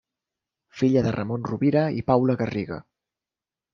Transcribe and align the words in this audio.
Filla 0.79 1.03
de 1.07 1.11
Ramon 1.15 1.45
Rovira 1.49 1.85
i 1.99 2.03
Paula 2.11 2.37
Garriga. 2.43 2.81